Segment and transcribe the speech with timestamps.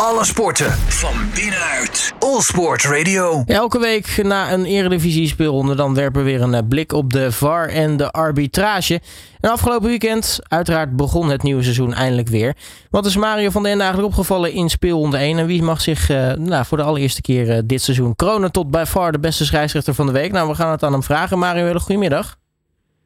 [0.00, 2.14] Alle sporten van binnenuit.
[2.18, 3.42] All Sport Radio.
[3.46, 7.32] Elke week na een eredivisie speelronde dan werpen we weer een eh, blik op de
[7.32, 9.00] VAR en de arbitrage.
[9.40, 12.54] En afgelopen weekend, uiteraard begon het nieuwe seizoen eindelijk weer.
[12.90, 15.38] Wat is Mario van den Ende eigenlijk opgevallen in speelronde 1?
[15.38, 18.70] En wie mag zich uh, nou, voor de allereerste keer uh, dit seizoen kronen tot
[18.70, 20.32] bij VAR de beste scheidsrechter van de week?
[20.32, 21.38] Nou, we gaan het aan hem vragen.
[21.38, 22.36] Mario, hele goedemiddag.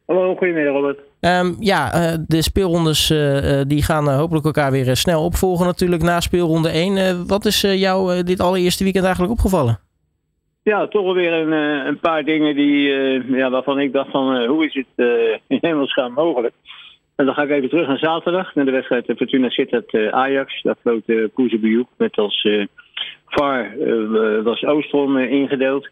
[0.06, 1.09] Hallo, goedemiddag Robert.
[1.20, 6.20] Um, ja, uh, de speelrondes uh, die gaan hopelijk elkaar weer snel opvolgen natuurlijk na
[6.20, 7.26] speelronde 1.
[7.26, 9.78] wat is jou dit allereerste weekend eigenlijk opgevallen?
[10.62, 11.52] Ja, toch wel weer een,
[11.86, 12.88] een paar dingen die,
[13.36, 15.06] ja, waarvan ik dacht van hoe is het
[15.48, 16.54] in hemelsgaan mogelijk.
[17.16, 20.62] En dan ga ik even terug naar zaterdag, naar de wedstrijd Fortuna Sittard Ajax.
[20.62, 22.48] Daar floot uh, Koezebujoek met als
[23.26, 23.72] VAR
[24.42, 25.88] was Oostrom ingedeeld.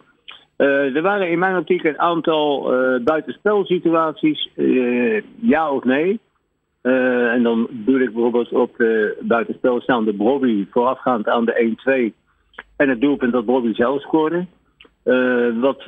[0.59, 6.21] Uh, er waren in mijn optiek een aantal uh, buitenspelsituaties, uh, ja of nee.
[6.83, 11.77] en dan bedoel ik bijvoorbeeld op de buitenspel staande Bobby voorafgaand aan de
[12.13, 12.65] 1-2.
[12.77, 14.47] En het doelpunt dat Bobby zelf scoorde.
[15.61, 15.87] wat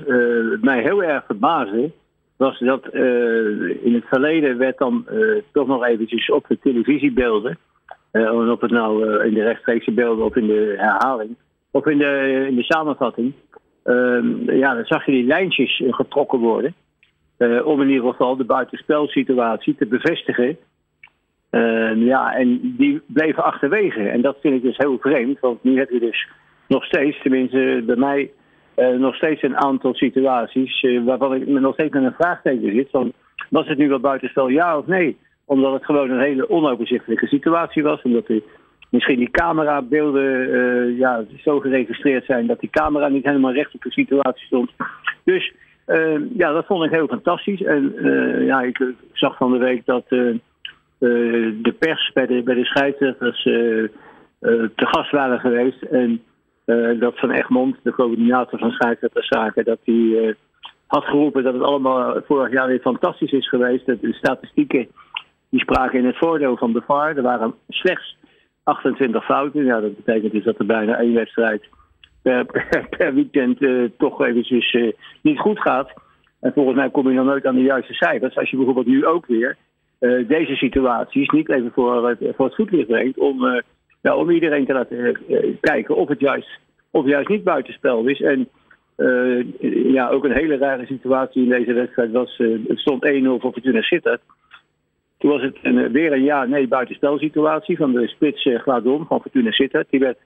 [0.60, 1.90] mij heel erg verbaasde,
[2.36, 2.86] was dat
[3.82, 5.06] in het verleden werd dan
[5.52, 7.58] toch nog eventjes op de televisiebeelden,
[8.52, 11.36] of het nou in de rechtstreekse beelden of in de herhaling,
[11.70, 13.32] of in de, in de samenvatting,
[13.84, 16.74] Uh, ja, dan zag je die lijntjes getrokken worden.
[17.38, 20.56] Uh, om in ieder geval de buitenspelsituatie te bevestigen.
[21.50, 24.08] Uh, ja, en die bleven achterwege.
[24.08, 25.40] En dat vind ik dus heel vreemd.
[25.40, 26.28] Want nu heb je dus
[26.68, 28.30] nog steeds, tenminste bij mij,
[28.76, 30.86] uh, nog steeds een aantal situaties.
[31.04, 32.90] waarvan ik nog steeds met een vraagteken zit.
[32.90, 33.12] Van,
[33.48, 35.18] was het nu wel buitenspel ja of nee?
[35.44, 38.02] Omdat het gewoon een hele onoverzichtelijke situatie was.
[38.02, 38.42] Omdat er
[38.90, 43.82] misschien die camerabeelden uh, ja, zo geregistreerd zijn dat die camera niet helemaal recht op
[43.82, 44.70] de situatie stond.
[45.24, 45.52] Dus
[45.86, 47.62] uh, ja, dat vond ik heel fantastisch.
[47.62, 52.64] En uh, ja, ik zag van de week dat de pers bij de, bij de
[52.64, 53.42] scheidsrechters
[54.76, 55.82] te gast waren geweest.
[55.82, 56.22] En
[56.98, 60.36] dat Van Egmond, de coördinator van scheidsrechterszaken, dat hij
[60.86, 63.86] had geroepen dat het allemaal vorig jaar weer fantastisch is geweest.
[63.86, 64.88] Dat de statistieken
[65.50, 67.16] die spraken in het voordeel van de VAR.
[67.16, 68.16] Er waren slechts
[68.70, 69.64] 28 fouten.
[69.64, 71.68] Ja, dat betekent dus dat er bijna één wedstrijd
[72.22, 72.46] per,
[72.96, 74.92] per, weekend uh, toch eventjes uh,
[75.22, 75.92] niet goed gaat.
[76.40, 78.36] En volgens mij kom je dan nooit aan de juiste cijfers.
[78.36, 79.56] Als je bijvoorbeeld nu ook weer
[80.00, 83.18] uh, deze situaties niet even voor het, voor het voetlicht brengt.
[83.18, 83.62] Om,
[84.02, 85.18] om iedereen te laten
[85.60, 86.58] kijken of het juist,
[86.90, 88.20] of juist niet buitenspel is.
[88.20, 88.48] En
[89.92, 92.36] ja, ook een hele rare situatie in deze wedstrijd was.
[92.66, 94.20] het stond 1-0 voor Fortuna Sittard.
[95.20, 99.50] Toen was het een, weer een ja-nee buitenspelsituatie van de spits uh, Gladom van Fortuna
[99.50, 99.86] Sittard.
[99.90, 100.18] Die werd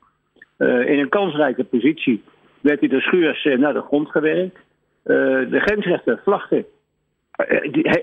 [0.58, 2.22] uh, in een kansrijke positie
[2.60, 4.56] werd hij de schuurs uh, naar de grond gewerkt.
[5.02, 6.66] de grensrechter vlagde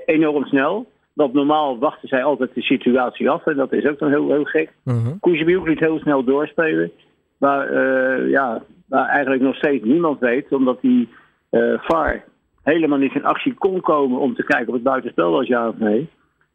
[0.06, 0.91] enorm snel.
[1.13, 3.46] Want normaal wachten zij altijd de situatie af.
[3.46, 4.72] En dat is ook dan heel, heel gek.
[4.84, 5.68] Mm -hmm.
[5.68, 6.91] liet heel snel doorspelen.
[7.38, 7.73] Maar
[8.28, 10.52] ja, waar eigenlijk nog steeds niemand weet.
[10.52, 11.09] Omdat die
[11.78, 12.23] VAR
[12.63, 15.78] helemaal niet in actie kon komen om te kijken of het buitenspel was, ja of
[15.78, 16.09] nee.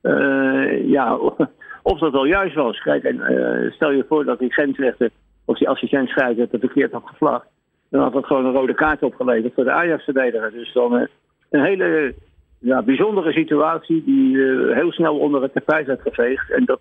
[0.07, 1.17] Uh, ja,
[1.83, 2.83] of dat wel juist was.
[2.83, 5.11] Kijk, en, uh, stel je voor dat die grensrechter
[5.45, 7.47] of die assistent scheidsrechter verkeerd had gevlacht.
[7.91, 10.53] Dan had dat gewoon een rode kaart opgeleverd voor de Ajax-verdediger.
[10.53, 11.03] Dus dan uh,
[11.51, 12.15] een hele
[12.59, 14.37] ja, bijzondere situatie die
[14.73, 16.51] heel snel onder het tapijt werd geveegd.
[16.51, 16.81] En dat,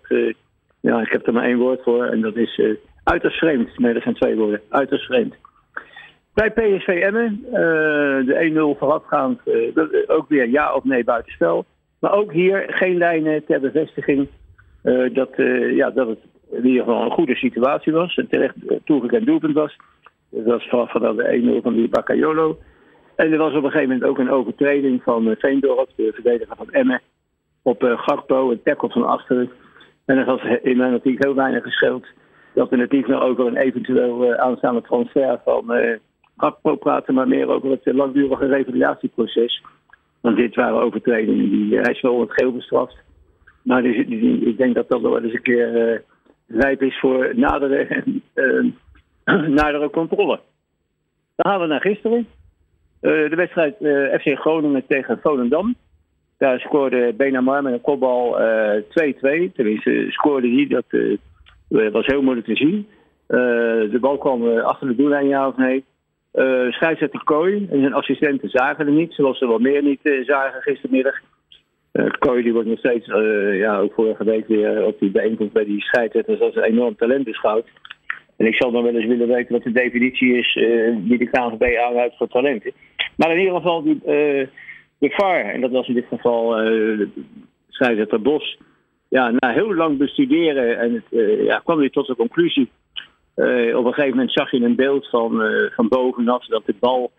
[0.80, 2.60] ja, ik heb er maar één woord voor en dat is
[3.04, 3.78] uiterst vreemd.
[3.78, 4.60] Nee, dat zijn twee woorden.
[4.68, 5.34] Uiterst vreemd.
[6.34, 7.40] Bij PSV Emmen,
[8.26, 9.40] de 1-0 voorafgaand,
[10.06, 11.64] ook weer ja of nee buitenspel.
[12.06, 14.28] Maar ook hier geen lijnen ter bevestiging
[14.82, 16.18] uh, dat, uh, ja, dat het
[16.50, 18.14] in ieder geval een goede situatie was.
[18.14, 19.76] En terecht uh, toegekend doelpunt was.
[20.30, 22.58] Dat was vanaf van de 1-0 van die Bacayolo.
[23.16, 26.70] En er was op een gegeven moment ook een overtreding van Veendorp, de verdediger van
[26.70, 27.00] Emmen,
[27.62, 29.50] op Gakpo, een tackle van achteren.
[30.04, 32.06] En dat was in mijn optiek heel weinig gescheeld
[32.54, 35.72] dat we niet meer over een eventueel aanstaande transfer van
[36.36, 39.62] Gakpo praten, maar meer over het langdurige revalidatieproces.
[40.20, 42.96] Want dit waren overtredingen die hij is wel wat geel bestraft.
[43.62, 45.98] Maar ik denk dat dat wel eens een keer uh,
[46.46, 48.04] rijp is voor nadere,
[48.34, 48.64] uh,
[49.60, 50.40] nadere controle.
[51.36, 52.26] Dan gaan we naar gisteren.
[53.00, 53.74] De wedstrijd
[54.20, 55.74] FC Groningen tegen Volendam.
[56.38, 58.82] Daar scoorde Benamar met een kopbal 2-2.
[59.54, 60.66] Tenminste, scoorde hij.
[60.68, 62.86] Dat was heel moeilijk te zien.
[63.90, 65.84] de bal kwam achter de doellijn, ja of nee.
[66.36, 70.26] Uh, scheidsrechter Kooi en zijn assistenten zagen er niet, zoals ze wel meer niet uh,
[70.26, 71.14] zagen gistermiddag.
[71.92, 73.06] Uh, Kooi die wordt nog steeds,
[73.52, 77.24] ja, ook vorige week weer op die bijeenkomst bij die scheidsrechters als een enorm talent
[77.24, 77.66] beschouwd.
[78.36, 80.54] En ik zal dan wel eens willen weten wat de definitie is
[80.98, 82.72] die de KNVB aanhoudt voor talenten.
[83.16, 84.00] Maar in ieder geval, die,
[84.98, 86.54] de VAR, en dat was in dit geval
[87.68, 88.58] scheidsrechter Bos,
[89.08, 91.04] ja, na heel lang bestuderen en
[91.44, 92.70] ja, kwam hij tot de conclusie
[93.74, 95.42] op een gegeven moment zag je een beeld van,
[95.74, 97.10] van bovenaf dat de bal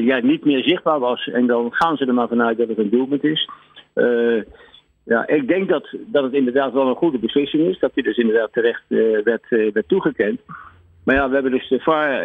[0.00, 1.26] ja, niet meer zichtbaar was.
[1.26, 3.48] En dan gaan ze er maar vanuit dat het een doelpunt is.
[5.04, 7.78] ja, ik denk dat, dat het inderdaad wel een goede beslissing is.
[7.78, 8.82] Dat hij dus inderdaad terecht
[9.24, 10.40] werd, werd toegekend.
[11.04, 12.20] Maar ja, we hebben dus de VAR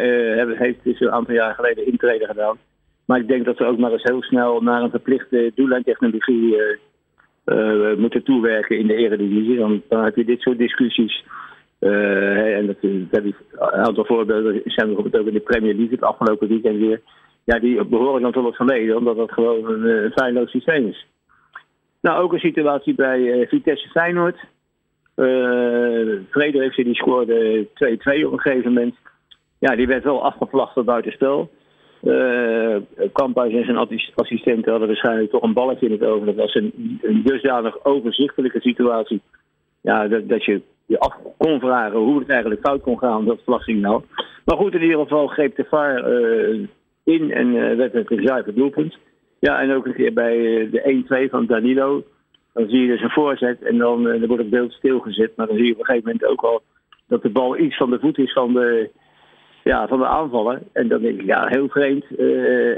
[0.56, 2.58] heeft dus een aantal jaar geleden intreden gedaan.
[3.04, 6.56] Maar ik denk dat we ook maar eens heel snel naar een verplichte doellijntechnologie
[7.96, 9.56] moeten toewerken in de eredivisie.
[9.56, 11.24] Dan, dan heb je dit soort discussies.
[11.82, 12.76] Uh, en dat,
[13.10, 16.78] heb ik, een aantal voorbeelden zijn bijvoorbeeld ook in de Premier League het afgelopen weekend
[16.78, 17.00] weer.
[17.44, 21.06] Ja, die behoren het verleden, omdat dat gewoon een, een feilloos systeem is.
[22.00, 24.36] Nou, ook een situatie bij uh, Vitesse Feyenoord.
[25.16, 28.94] Uh, Frederiksen die scoorde 2-2 op een gegeven moment.
[29.58, 31.50] Ja, die werd wel afgevlacht door buitenspel.
[32.02, 32.76] Uh,
[33.12, 36.24] Kamphuis en zijn assistenten hadden waarschijnlijk toch een balletje in het oog.
[36.24, 39.20] Dat was een, een dusdanig overzichtelijke situatie.
[39.82, 43.66] Ja, dat, dat je je af kon vragen hoe het eigenlijk fout kon gaan, dat
[43.66, 44.02] nou.
[44.44, 46.66] Maar goed, in ieder geval greep de VAR uh,
[47.04, 48.98] in en uh, werd het een zuiver doelpunt.
[49.38, 50.36] Ja, en ook een keer bij
[50.70, 52.04] de 1-2 van Danilo.
[52.52, 55.36] Dan zie je dus een voorzet en dan, dan wordt het beeld stilgezet.
[55.36, 56.62] Maar dan zie je op een gegeven moment ook al
[57.06, 58.90] dat de bal iets van de voet is van de,
[59.64, 60.62] ja, van de aanvaller.
[60.72, 62.04] En dan denk ik, ja, heel vreemd.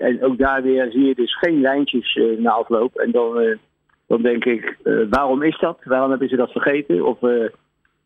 [0.00, 2.96] En ook daar weer zie je dus geen lijntjes na afloop.
[2.96, 3.58] En dan,
[4.06, 4.76] dan denk ik,
[5.10, 5.78] waarom is dat?
[5.84, 7.06] Waarom hebben ze dat vergeten?
[7.06, 7.18] Of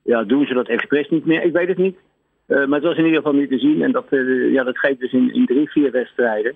[0.03, 1.43] ja, doen ze dat expres niet meer?
[1.43, 1.97] Ik weet het niet.
[2.47, 3.83] maar het was in ieder geval niet te zien.
[3.83, 4.07] En dat,
[4.51, 6.55] ja, dat geeft dus in, in drie, vier wedstrijden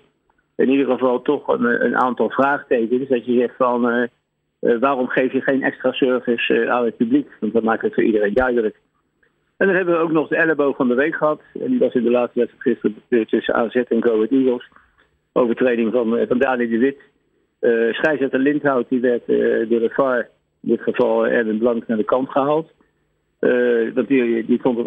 [0.57, 3.09] in ieder geval toch een, een aantal vraagtekens.
[3.09, 4.09] Dat je zegt van,
[4.61, 7.29] waarom geef je geen extra service aan het publiek?
[7.41, 8.77] Want dat maakt het voor iedereen duidelijk.
[9.57, 11.41] En dan hebben we ook nog de elleboog van de week gehad.
[11.55, 14.69] En die was in de laatste wedstrijd gisteren tussen AZ en Go Eagles.
[15.33, 16.99] Overtreding van, eh, van Dani de Wit.
[17.63, 20.29] Uh, scheidsrechter Lindhout die werd uh, door de VAR,
[20.63, 22.73] in dit geval Erwin Blank, naar de kant gehaald.
[23.41, 24.87] Uh, want die, die vond het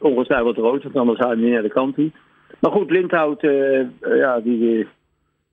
[0.00, 2.10] ongetwijfeld rood, want anders had hij niet naar de kant toe.
[2.60, 3.40] Maar goed, Lindhout
[4.00, 4.86] ja, die,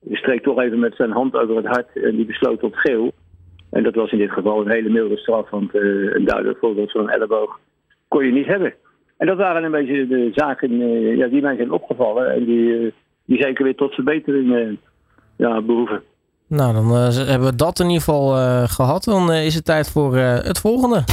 [0.00, 3.12] die streek toch even met zijn hand over het hart en die besloot tot geel.
[3.70, 7.00] En dat was in dit geval een hele milde straf, want een duidelijk voorbeeld van
[7.00, 7.58] een elleboog
[8.08, 8.74] kon je niet hebben.
[9.16, 10.76] En dat waren een beetje de zaken
[11.16, 12.92] ja, die mij zijn opgevallen en die,
[13.24, 14.78] die zeker weer tot verbetering
[15.36, 16.02] ja, behoeven.
[16.52, 16.92] Nou, dan
[17.26, 18.28] hebben we dat in ieder geval
[18.68, 19.04] gehad.
[19.04, 21.04] Dan is het tijd voor het volgende.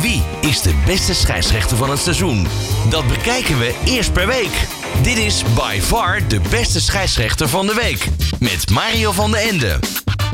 [0.00, 2.46] Wie is de beste scheidsrechter van het seizoen?
[2.90, 4.66] Dat bekijken we eerst per week.
[5.02, 8.08] Dit is by far de beste scheidsrechter van de week.
[8.40, 9.78] Met Mario van de Ende.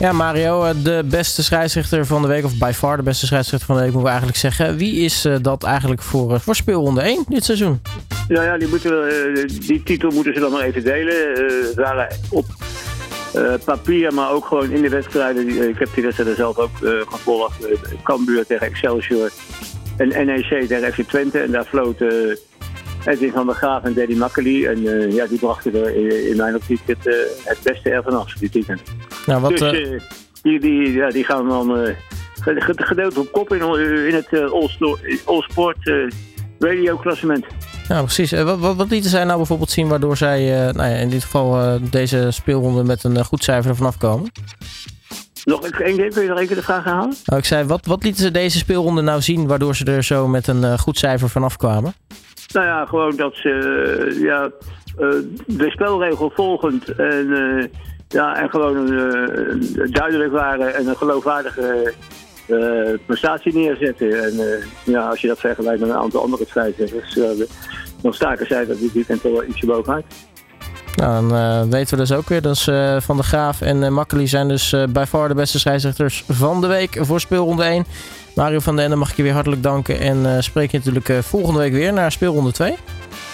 [0.00, 3.66] Ja, Mario, eh, de beste scheidsrechter van de week, of by far de beste scheidsrechter
[3.66, 4.76] van de week, moeten we eigenlijk zeggen.
[4.76, 7.80] Wie is eh, dat eigenlijk voor, eh, voor speelronde 1 dit seizoen?
[8.28, 8.92] Ja, ja die, moeten,
[9.66, 11.14] die titel moeten ze dan nog even delen.
[11.14, 12.08] Uh, waren
[13.34, 15.68] op papier, maar ook gewoon in de wedstrijden.
[15.68, 16.76] Ik heb die wedstrijden zelf ook
[17.08, 17.68] gevolgd.
[18.02, 19.30] Cambuur tegen Excelsior
[19.96, 21.38] en NEC tegen FC Twente.
[21.38, 22.38] En daar floten
[23.04, 24.66] Edwin van der Graaf en Daddy Makkely.
[24.66, 24.82] En
[25.12, 25.96] ja, die brachten er
[26.28, 28.82] in, mijn optiek het, het beste ervan af, die weekend.
[29.26, 30.02] Nou, wat, dus
[30.42, 31.94] die, die, ja, die gaan dan
[32.76, 33.78] gedeeld op kop in,
[34.08, 34.52] in het
[35.24, 35.92] All-Sport
[36.58, 37.44] radio klassement.
[37.88, 38.30] Ja, precies.
[38.30, 41.78] Wat, wat, wat lieten zij nou bijvoorbeeld zien waardoor zij nou ja, in dit geval
[41.90, 44.30] deze speelronde met een goed cijfer ervan afkomen?
[45.44, 47.14] Nog één keer, kun je nog één keer de vraag herhalen?
[47.26, 50.28] Oh, ik zei, wat, wat lieten ze deze speelronde nou zien waardoor ze er zo
[50.28, 51.94] met een goed cijfer vanaf kwamen?
[52.52, 54.50] Nou ja, gewoon dat ze ja,
[55.46, 57.70] de spelregel volgend en
[58.08, 58.86] ja, en gewoon
[59.90, 61.92] duidelijk waren en een geloofwaardige
[62.46, 64.22] uh, prestatie neerzetten.
[64.22, 67.16] En uh, ja, als je dat vergelijkt met een aantal andere scheidsrechters,
[68.04, 70.04] dan staken zij dat dit weekend wel ietsje bovenuit.
[70.96, 72.42] Nou, dan weten we dus ook weer.
[72.42, 72.64] Dus
[72.98, 76.66] Van de Graaf en uh, Makkeli zijn dus bij far de beste scheidsrechters van de
[76.66, 77.84] week voor speelronde 1.
[78.34, 80.00] Mario van den Ende mag ik je weer hartelijk danken.
[80.00, 82.76] En spreek je natuurlijk volgende week weer naar speelronde 2.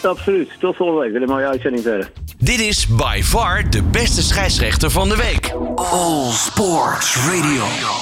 [0.03, 0.51] Absoluut.
[0.59, 1.13] Tot volgende week.
[1.13, 2.11] Weer een mooie uitzending verder.
[2.39, 5.55] Dit is by far de beste scheidsrechter van de week.
[5.75, 7.99] All Sports Radio.